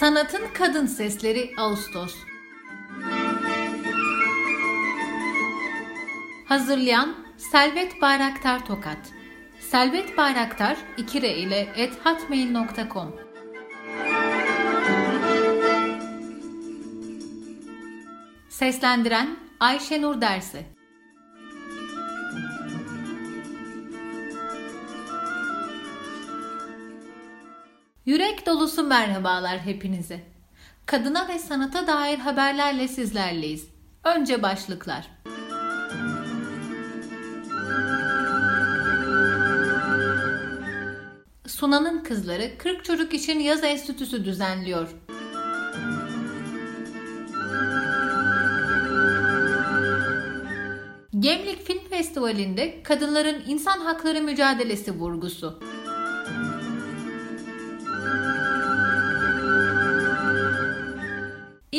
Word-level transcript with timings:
Sanatın 0.00 0.42
Kadın 0.54 0.86
Sesleri 0.86 1.50
Ağustos. 1.56 2.14
Hazırlayan 6.44 7.14
Selvet 7.36 8.02
Bayraktar 8.02 8.66
Tokat. 8.66 8.98
Selvet 9.60 10.16
Bayraktar 10.16 10.76
2 10.96 11.22
re 11.22 11.34
ile 11.34 11.68
ethatmail.com 11.76 13.16
Seslendiren 18.48 19.36
Ayşenur 19.60 20.20
Dersi 20.20 20.77
Yürek 28.08 28.46
dolusu 28.46 28.84
merhabalar 28.84 29.58
hepinize. 29.58 30.20
Kadına 30.86 31.28
ve 31.28 31.38
sanata 31.38 31.86
dair 31.86 32.18
haberlerle 32.18 32.88
sizlerleyiz. 32.88 33.68
Önce 34.04 34.42
başlıklar. 34.42 35.10
Sunan'ın 41.46 42.02
kızları 42.02 42.58
40 42.58 42.84
çocuk 42.84 43.14
için 43.14 43.38
yaz 43.38 43.64
enstitüsü 43.64 44.24
düzenliyor. 44.24 44.88
Gemlik 51.18 51.66
Film 51.66 51.88
Festivali'nde 51.90 52.82
kadınların 52.82 53.42
insan 53.46 53.80
hakları 53.80 54.22
mücadelesi 54.22 54.92
vurgusu. 54.92 55.67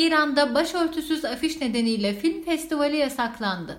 İran'da 0.00 0.54
başörtüsüz 0.54 1.24
afiş 1.24 1.60
nedeniyle 1.60 2.14
film 2.14 2.42
festivali 2.42 2.96
yasaklandı. 2.96 3.78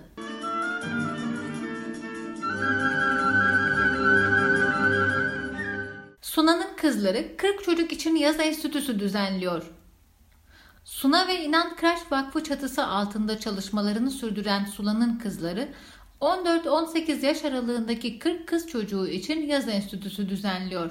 Suna'nın 6.20 6.76
kızları 6.76 7.36
40 7.36 7.64
çocuk 7.64 7.92
için 7.92 8.16
yaz 8.16 8.40
enstitüsü 8.40 9.00
düzenliyor. 9.00 9.62
Suna 10.84 11.28
ve 11.28 11.44
İnan 11.44 11.76
Kıraç 11.76 11.98
Vakfı 12.10 12.44
çatısı 12.44 12.86
altında 12.86 13.40
çalışmalarını 13.40 14.10
sürdüren 14.10 14.64
Suna'nın 14.64 15.18
kızları 15.18 15.68
14-18 16.20 17.26
yaş 17.26 17.44
aralığındaki 17.44 18.18
40 18.18 18.48
kız 18.48 18.68
çocuğu 18.68 19.08
için 19.08 19.46
yaz 19.46 19.68
enstitüsü 19.68 20.28
düzenliyor. 20.28 20.90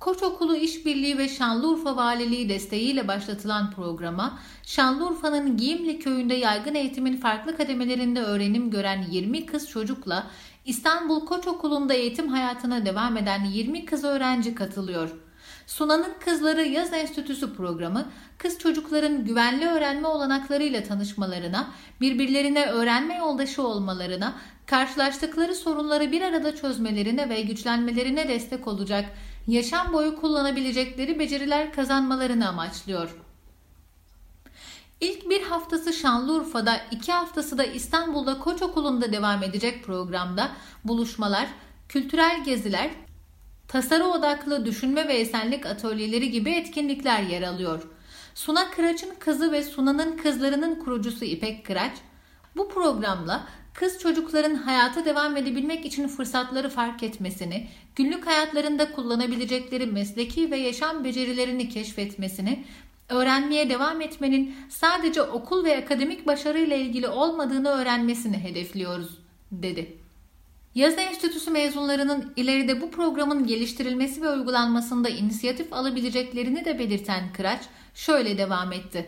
Koç 0.00 0.22
Okulu 0.22 0.56
İşbirliği 0.56 1.18
ve 1.18 1.28
Şanlıurfa 1.28 1.96
Valiliği 1.96 2.48
desteğiyle 2.48 3.08
başlatılan 3.08 3.70
programa 3.70 4.38
Şanlıurfa'nın 4.62 5.56
Giyimli 5.56 5.98
köyünde 5.98 6.34
yaygın 6.34 6.74
eğitimin 6.74 7.16
farklı 7.16 7.56
kademelerinde 7.56 8.22
öğrenim 8.22 8.70
gören 8.70 9.06
20 9.10 9.46
kız 9.46 9.68
çocukla 9.70 10.26
İstanbul 10.64 11.26
Koç 11.26 11.46
Okulu'nda 11.46 11.94
eğitim 11.94 12.28
hayatına 12.28 12.86
devam 12.86 13.16
eden 13.16 13.44
20 13.44 13.84
kız 13.84 14.04
öğrenci 14.04 14.54
katılıyor. 14.54 15.10
Sunan'ın 15.66 16.14
Kızları 16.24 16.62
Yaz 16.62 16.92
Enstitüsü 16.92 17.54
programı 17.54 18.06
kız 18.38 18.58
çocukların 18.58 19.24
güvenli 19.24 19.66
öğrenme 19.66 20.08
olanaklarıyla 20.08 20.82
tanışmalarına, 20.82 21.70
birbirlerine 22.00 22.66
öğrenme 22.66 23.16
yoldaşı 23.16 23.62
olmalarına, 23.62 24.34
karşılaştıkları 24.66 25.54
sorunları 25.54 26.12
bir 26.12 26.22
arada 26.22 26.56
çözmelerine 26.56 27.28
ve 27.28 27.40
güçlenmelerine 27.40 28.28
destek 28.28 28.68
olacak 28.68 29.04
yaşam 29.46 29.92
boyu 29.92 30.20
kullanabilecekleri 30.20 31.18
beceriler 31.18 31.72
kazanmalarını 31.72 32.48
amaçlıyor. 32.48 33.16
İlk 35.00 35.30
bir 35.30 35.42
haftası 35.42 35.92
Şanlıurfa'da, 35.92 36.80
iki 36.90 37.12
haftası 37.12 37.58
da 37.58 37.64
İstanbul'da 37.64 38.38
Koç 38.38 38.62
Okulu'nda 38.62 39.12
devam 39.12 39.42
edecek 39.42 39.84
programda 39.84 40.52
buluşmalar, 40.84 41.48
kültürel 41.88 42.44
geziler, 42.44 42.90
tasarı 43.68 44.04
odaklı 44.04 44.66
düşünme 44.66 45.08
ve 45.08 45.14
esenlik 45.14 45.66
atölyeleri 45.66 46.30
gibi 46.30 46.50
etkinlikler 46.50 47.22
yer 47.22 47.42
alıyor. 47.42 47.82
Suna 48.34 48.70
Kıraç'ın 48.70 49.14
kızı 49.18 49.52
ve 49.52 49.62
Suna'nın 49.62 50.16
kızlarının 50.16 50.74
kurucusu 50.74 51.24
İpek 51.24 51.66
Kıraç, 51.66 51.92
bu 52.56 52.68
programla 52.68 53.46
kız 53.76 53.98
çocukların 53.98 54.54
hayata 54.54 55.04
devam 55.04 55.36
edebilmek 55.36 55.86
için 55.86 56.08
fırsatları 56.08 56.68
fark 56.68 57.02
etmesini, 57.02 57.68
günlük 57.96 58.26
hayatlarında 58.26 58.92
kullanabilecekleri 58.92 59.86
mesleki 59.86 60.50
ve 60.50 60.56
yaşam 60.56 61.04
becerilerini 61.04 61.68
keşfetmesini, 61.68 62.64
öğrenmeye 63.08 63.70
devam 63.70 64.00
etmenin 64.00 64.54
sadece 64.68 65.22
okul 65.22 65.64
ve 65.64 65.84
akademik 65.84 66.26
başarıyla 66.26 66.76
ilgili 66.76 67.08
olmadığını 67.08 67.68
öğrenmesini 67.68 68.38
hedefliyoruz, 68.38 69.18
dedi. 69.52 69.96
Yazı 70.74 71.00
Enstitüsü 71.00 71.50
mezunlarının 71.50 72.32
ileride 72.36 72.80
bu 72.80 72.90
programın 72.90 73.46
geliştirilmesi 73.46 74.22
ve 74.22 74.30
uygulanmasında 74.30 75.08
inisiyatif 75.08 75.72
alabileceklerini 75.72 76.64
de 76.64 76.78
belirten 76.78 77.32
Kıraç 77.32 77.60
şöyle 77.94 78.38
devam 78.38 78.72
etti. 78.72 79.06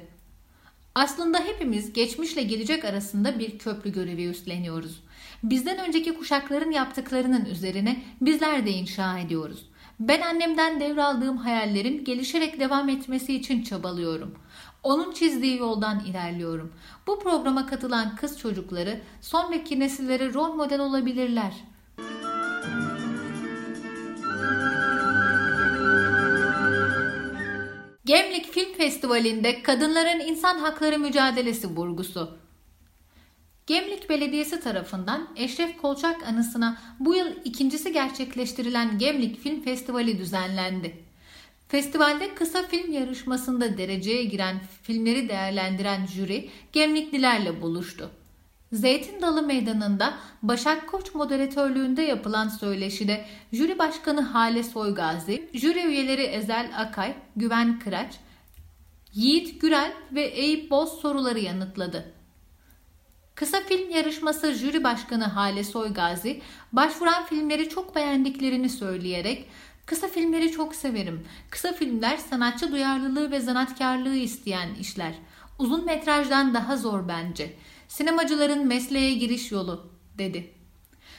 Aslında 0.99 1.39
hepimiz 1.39 1.93
geçmişle 1.93 2.43
gelecek 2.43 2.85
arasında 2.85 3.39
bir 3.39 3.59
köprü 3.59 3.93
görevi 3.93 4.25
üstleniyoruz. 4.25 5.01
Bizden 5.43 5.79
önceki 5.89 6.15
kuşakların 6.15 6.71
yaptıklarının 6.71 7.45
üzerine 7.45 8.03
bizler 8.21 8.67
de 8.67 8.71
inşa 8.71 9.19
ediyoruz. 9.19 9.67
Ben 10.01 10.21
annemden 10.21 10.81
devraldığım 10.81 11.37
hayallerin 11.37 12.05
gelişerek 12.05 12.61
devam 12.61 12.89
etmesi 12.89 13.35
için 13.35 13.63
çabalıyorum. 13.63 14.35
Onun 14.83 15.13
çizdiği 15.13 15.59
yoldan 15.59 16.01
ilerliyorum. 16.05 16.73
Bu 17.07 17.19
programa 17.19 17.67
katılan 17.67 18.17
kız 18.17 18.39
çocukları 18.39 19.01
sonraki 19.21 19.81
nesillere 19.81 20.35
rol 20.35 20.55
model 20.55 20.81
olabilirler. 20.81 21.53
Gemlik 28.09 28.38
Film 28.59 28.75
Festivali'nde 28.75 29.63
kadınların 29.63 30.21
insan 30.21 30.59
hakları 30.59 30.99
mücadelesi 30.99 31.69
vurgusu. 31.69 32.39
Gemlik 33.67 34.11
Belediyesi 34.11 34.61
tarafından 34.61 35.29
Eşref 35.37 35.81
Kolçak 35.81 36.23
anısına 36.29 36.79
bu 37.01 37.15
yıl 37.15 37.27
ikincisi 37.45 37.93
gerçekleştirilen 37.93 38.99
Gemlik 38.99 39.41
Film 39.41 39.63
Festivali 39.63 40.19
düzenlendi. 40.19 41.05
Festivalde 41.69 42.35
kısa 42.35 42.63
film 42.63 42.93
yarışmasında 42.93 43.79
dereceye 43.79 44.25
giren 44.25 44.61
filmleri 44.83 45.29
değerlendiren 45.29 46.07
jüri 46.07 46.51
Gemliklilerle 46.73 47.63
buluştu. 47.63 48.11
Zeytin 48.73 49.23
Dalı 49.23 49.43
Meydanı'nda 49.43 50.15
Başak 50.43 50.89
Koç 50.89 51.15
moderatörlüğünde 51.15 52.03
yapılan 52.03 52.49
söyleşide 52.49 53.25
jüri 53.53 53.79
başkanı 53.79 54.21
Hale 54.21 54.63
Soygazi, 54.63 55.49
jüri 55.55 55.85
üyeleri 55.85 56.23
Ezel 56.23 56.71
Akay, 56.77 57.15
Güven 57.37 57.79
Kıraç, 57.79 58.15
Yiğit 59.15 59.61
Gürel 59.61 59.93
ve 60.13 60.23
Eyüp 60.23 60.71
Boz 60.71 61.01
soruları 61.01 61.39
yanıtladı. 61.39 62.13
Kısa 63.35 63.61
film 63.61 63.91
yarışması 63.91 64.53
jüri 64.53 64.85
başkanı 64.85 65.25
Hale 65.25 65.65
Soygazi, 65.65 66.41
başvuran 66.73 67.27
filmleri 67.27 67.69
çok 67.69 67.97
beğendiklerini 67.97 68.69
söyleyerek 68.69 69.49
Kısa 69.89 70.09
filmleri 70.09 70.51
çok 70.51 70.75
severim. 70.75 71.25
Kısa 71.51 71.73
filmler 71.73 72.17
sanatçı 72.17 72.73
duyarlılığı 72.73 73.31
ve 73.31 73.41
zanatkarlığı 73.41 74.17
isteyen 74.17 74.75
işler. 74.75 75.15
Uzun 75.59 75.85
metrajdan 75.85 76.55
daha 76.55 76.77
zor 76.77 77.09
bence. 77.09 77.55
Sinemacıların 77.89 78.67
mesleğe 78.67 79.15
giriş 79.15 79.53
yolu, 79.53 79.93
dedi. 80.19 80.55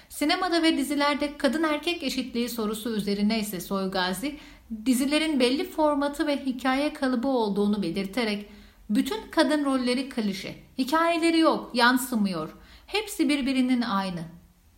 Sinemada 0.10 0.63
ve 0.63 0.78
dizilerde 0.78 1.38
kadın 1.38 1.63
erkek 1.63 2.04
eşitliği 2.04 2.50
sorusu 2.50 2.96
üzerine 2.96 3.40
ise 3.40 3.60
Soygazi, 3.60 4.38
dizilerin 4.86 5.39
belli 5.39 5.69
formatı 5.69 6.27
ve 6.27 6.45
hikaye 6.45 6.94
kalıbı 6.94 7.27
olduğunu 7.27 7.81
belirterek, 7.81 8.50
bütün 8.89 9.31
kadın 9.31 9.66
rolleri 9.66 10.10
klişe, 10.10 10.56
hikayeleri 10.77 11.39
yok, 11.39 11.71
yansımıyor, 11.74 12.50
hepsi 12.86 13.30
birbirinin 13.30 13.81
aynı, 13.81 14.21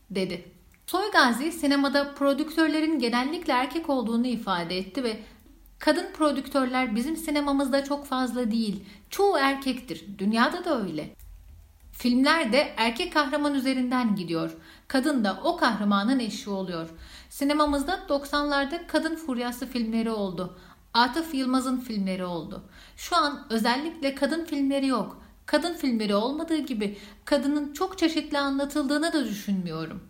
dedi. 0.10 0.52
Soygazi 0.88 1.52
sinemada 1.52 2.14
prodüktörlerin 2.14 3.00
genellikle 3.00 3.54
erkek 3.54 3.90
olduğunu 3.90 4.28
ifade 4.28 4.78
etti 4.78 5.04
ve 5.04 5.20
kadın 5.80 6.14
prodüktörler 6.14 6.96
bizim 6.96 7.18
sinemamızda 7.18 7.84
çok 7.84 8.06
fazla 8.06 8.52
değil, 8.52 8.84
çoğu 9.10 9.38
erkektir, 9.38 10.06
dünyada 10.18 10.66
da 10.66 10.84
öyle. 10.84 11.16
Filmler 12.02 12.54
de 12.54 12.74
erkek 12.78 13.14
kahraman 13.14 13.56
üzerinden 13.56 14.16
gidiyor. 14.16 14.52
Kadın 14.88 15.24
da 15.24 15.40
o 15.44 15.58
kahramanın 15.58 16.20
eşi 16.20 16.50
oluyor. 16.50 16.90
Sinemamızda 17.30 18.00
90'larda 18.10 18.88
kadın 18.88 19.16
furyası 19.16 19.68
filmleri 19.68 20.12
oldu. 20.12 20.58
Atıf 20.94 21.34
Yılmaz'ın 21.34 21.78
filmleri 21.78 22.26
oldu. 22.26 22.64
Şu 22.98 23.16
an 23.16 23.48
özellikle 23.50 24.16
kadın 24.16 24.46
filmleri 24.46 24.88
yok. 24.88 25.22
Kadın 25.46 25.74
filmleri 25.74 26.16
olmadığı 26.16 26.58
gibi 26.58 26.98
kadının 27.26 27.74
çok 27.74 27.98
çeşitli 27.98 28.38
anlatıldığını 28.38 29.14
da 29.14 29.26
düşünmüyorum. 29.26 30.04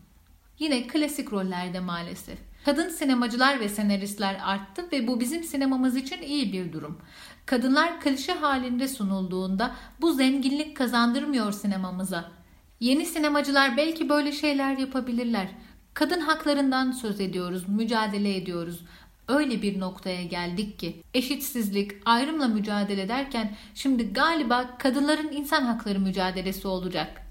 Yine 0.60 0.88
klasik 0.88 1.34
rollerde 1.34 1.80
maalesef. 1.80 2.40
Kadın 2.66 2.90
sinemacılar 2.90 3.60
ve 3.60 3.70
senaristler 3.70 4.38
arttı 4.44 4.86
ve 4.92 5.08
bu 5.08 5.20
bizim 5.20 5.44
sinemamız 5.44 5.96
için 5.96 6.22
iyi 6.22 6.54
bir 6.54 6.74
durum. 6.74 7.02
Kadınlar 7.46 8.02
klişe 8.02 8.34
halinde 8.34 8.88
sunulduğunda 8.88 9.76
bu 10.02 10.14
zenginlik 10.14 10.78
kazandırmıyor 10.78 11.52
sinemamıza. 11.52 12.32
Yeni 12.80 13.06
sinemacılar 13.06 13.78
belki 13.78 14.10
böyle 14.10 14.32
şeyler 14.32 14.78
yapabilirler. 14.78 15.48
Kadın 15.94 16.20
haklarından 16.20 16.92
söz 16.92 17.22
ediyoruz, 17.22 17.70
mücadele 17.70 18.36
ediyoruz. 18.36 18.86
Öyle 19.28 19.62
bir 19.62 19.80
noktaya 19.80 20.24
geldik 20.24 20.80
ki 20.80 21.04
eşitsizlik, 21.14 21.92
ayrımla 22.06 22.48
mücadele 22.48 23.02
ederken 23.02 23.56
şimdi 23.76 24.14
galiba 24.14 24.78
kadınların 24.78 25.32
insan 25.32 25.62
hakları 25.62 26.00
mücadelesi 26.00 26.68
olacak, 26.68 27.22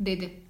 dedi. 0.00 0.42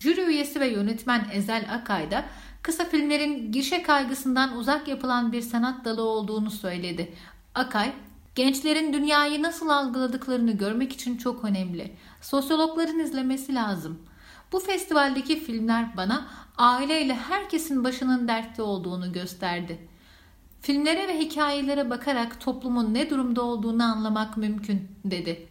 Jüri 0.00 0.20
üyesi 0.20 0.60
ve 0.60 0.68
yönetmen 0.68 1.26
Ezel 1.32 1.66
Akay 1.70 2.10
da 2.10 2.24
kısa 2.66 2.84
filmlerin 2.84 3.52
gişe 3.52 3.82
kaygısından 3.82 4.56
uzak 4.56 4.88
yapılan 4.88 5.32
bir 5.32 5.42
sanat 5.42 5.84
dalı 5.84 6.02
olduğunu 6.02 6.50
söyledi. 6.50 7.14
Akay, 7.54 7.92
gençlerin 8.34 8.92
dünyayı 8.92 9.42
nasıl 9.42 9.68
algıladıklarını 9.68 10.52
görmek 10.52 10.92
için 10.92 11.16
çok 11.16 11.44
önemli. 11.44 11.96
Sosyologların 12.20 12.98
izlemesi 12.98 13.54
lazım. 13.54 13.98
Bu 14.52 14.58
festivaldeki 14.60 15.40
filmler 15.40 15.96
bana 15.96 16.26
aileyle 16.58 17.14
herkesin 17.14 17.84
başının 17.84 18.28
dertte 18.28 18.62
olduğunu 18.62 19.12
gösterdi. 19.12 19.88
Filmlere 20.60 21.08
ve 21.08 21.18
hikayelere 21.18 21.90
bakarak 21.90 22.40
toplumun 22.40 22.94
ne 22.94 23.10
durumda 23.10 23.42
olduğunu 23.42 23.84
anlamak 23.84 24.36
mümkün, 24.36 24.88
dedi. 25.04 25.48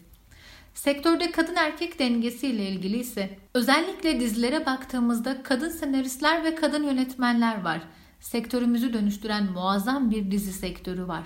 Sektörde 0.76 1.32
kadın 1.32 1.56
erkek 1.56 2.00
dengesiyle 2.00 2.70
ilgili 2.70 2.98
ise 2.98 3.38
özellikle 3.54 4.20
dizilere 4.20 4.66
baktığımızda 4.66 5.44
kadın 5.44 5.70
senaristler 5.70 6.44
ve 6.44 6.56
kadın 6.56 6.84
yönetmenler 6.84 7.62
var. 7.62 7.82
Sektörümüzü 8.20 8.94
dönüştüren 8.94 9.52
muazzam 9.52 10.12
bir 10.12 10.32
dizi 10.32 10.54
sektörü 10.54 11.08
var. 11.08 11.24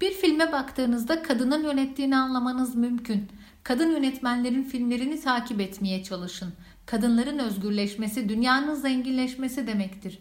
Bir 0.00 0.12
filme 0.12 0.52
baktığınızda 0.52 1.22
kadının 1.22 1.64
yönettiğini 1.64 2.16
anlamanız 2.16 2.74
mümkün. 2.74 3.28
Kadın 3.62 3.90
yönetmenlerin 3.90 4.62
filmlerini 4.62 5.20
takip 5.20 5.60
etmeye 5.60 6.02
çalışın. 6.02 6.52
Kadınların 6.86 7.38
özgürleşmesi 7.38 8.28
dünyanın 8.28 8.74
zenginleşmesi 8.74 9.66
demektir. 9.66 10.18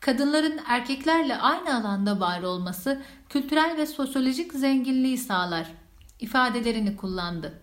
Kadınların 0.00 0.60
erkeklerle 0.66 1.36
aynı 1.36 1.74
alanda 1.74 2.20
var 2.20 2.42
olması 2.42 3.02
kültürel 3.28 3.76
ve 3.76 3.86
sosyolojik 3.86 4.52
zenginliği 4.52 5.18
sağlar. 5.18 5.66
ifadelerini 6.20 6.96
kullandı. 6.96 7.60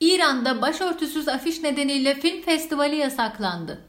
İran'da 0.00 0.62
başörtüsüz 0.62 1.28
afiş 1.28 1.62
nedeniyle 1.62 2.14
film 2.14 2.42
festivali 2.42 2.96
yasaklandı. 2.96 3.80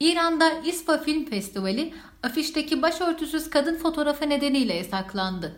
İran'da 0.00 0.50
İSPA 0.50 0.98
Film 0.98 1.24
Festivali 1.24 1.94
afişteki 2.22 2.82
başörtüsüz 2.82 3.50
kadın 3.50 3.76
fotoğrafı 3.76 4.28
nedeniyle 4.28 4.74
yasaklandı. 4.74 5.56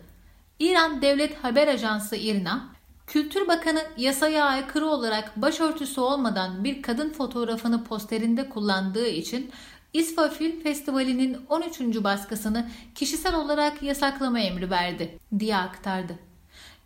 İran 0.58 1.02
Devlet 1.02 1.44
Haber 1.44 1.68
Ajansı 1.68 2.16
İRNA, 2.16 2.74
Kültür 3.06 3.48
Bakanı 3.48 3.82
yasaya 3.96 4.44
aykırı 4.44 4.86
olarak 4.86 5.42
başörtüsü 5.42 6.00
olmadan 6.00 6.64
bir 6.64 6.82
kadın 6.82 7.10
fotoğrafını 7.10 7.84
posterinde 7.84 8.48
kullandığı 8.48 9.08
için 9.08 9.50
İSPA 9.94 10.28
Film 10.28 10.60
Festivali'nin 10.60 11.36
13. 11.48 11.80
baskısını 11.80 12.66
kişisel 12.94 13.34
olarak 13.34 13.82
yasaklama 13.82 14.40
emri 14.40 14.70
verdi 14.70 15.18
diye 15.38 15.56
aktardı. 15.56 16.18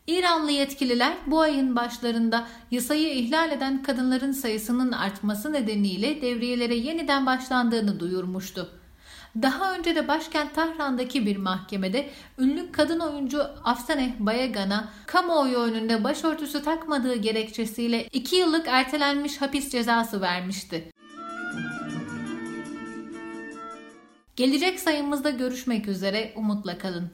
İranlı 0.07 0.51
yetkililer 0.51 1.15
bu 1.27 1.41
ayın 1.41 1.77
başlarında 1.77 2.47
yasayı 2.71 3.15
ihlal 3.15 3.53
eden 3.53 3.83
kadınların 3.83 4.33
sayısının 4.33 4.93
artması 4.93 5.53
nedeniyle 5.53 6.23
devriyelere 6.23 6.75
yeniden 6.75 7.27
başlandığını 7.27 8.01
duyurmuştu. 8.01 8.71
Daha 9.43 9.75
önce 9.75 9.97
de 9.97 10.09
başkent 10.09 10.55
Tahran'daki 10.55 11.27
bir 11.27 11.37
mahkemede 11.37 12.11
ünlü 12.39 12.73
kadın 12.73 13.01
oyuncu 13.01 13.43
Afsaneh 13.65 14.13
Bayagan'a 14.19 14.89
kamuoyu 15.07 15.59
önünde 15.59 16.05
başörtüsü 16.05 16.63
takmadığı 16.63 17.17
gerekçesiyle 17.17 18.09
2 18.13 18.37
yıllık 18.37 18.69
ertelenmiş 18.69 19.41
hapis 19.41 19.71
cezası 19.71 20.21
vermişti. 20.21 20.93
Gelecek 24.39 24.81
sayımızda 24.81 25.31
görüşmek 25.31 25.89
üzere 25.89 26.33
umutla 26.37 26.79
kalın. 26.79 27.11